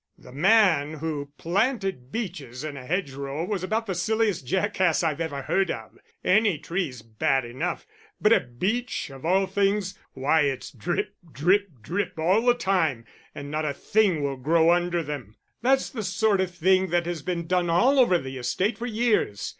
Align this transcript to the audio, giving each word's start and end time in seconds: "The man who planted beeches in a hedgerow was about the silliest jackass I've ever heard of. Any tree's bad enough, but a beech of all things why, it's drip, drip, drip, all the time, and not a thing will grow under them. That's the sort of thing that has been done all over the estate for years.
"The 0.17 0.31
man 0.31 0.93
who 0.93 1.31
planted 1.37 2.11
beeches 2.11 2.63
in 2.63 2.75
a 2.75 2.87
hedgerow 2.87 3.45
was 3.45 3.63
about 3.63 3.85
the 3.85 3.93
silliest 3.93 4.47
jackass 4.47 5.03
I've 5.03 5.21
ever 5.21 5.43
heard 5.43 5.69
of. 5.69 5.95
Any 6.23 6.57
tree's 6.57 7.03
bad 7.03 7.45
enough, 7.45 7.85
but 8.19 8.33
a 8.33 8.39
beech 8.39 9.11
of 9.11 9.25
all 9.27 9.45
things 9.45 9.95
why, 10.13 10.41
it's 10.41 10.71
drip, 10.71 11.13
drip, 11.31 11.67
drip, 11.83 12.17
all 12.17 12.41
the 12.41 12.55
time, 12.55 13.05
and 13.35 13.51
not 13.51 13.63
a 13.63 13.75
thing 13.75 14.23
will 14.23 14.37
grow 14.37 14.71
under 14.73 15.03
them. 15.03 15.35
That's 15.61 15.91
the 15.91 16.01
sort 16.01 16.41
of 16.41 16.49
thing 16.49 16.89
that 16.89 17.05
has 17.05 17.21
been 17.21 17.45
done 17.45 17.69
all 17.69 17.99
over 17.99 18.17
the 18.17 18.39
estate 18.39 18.79
for 18.79 18.87
years. 18.87 19.49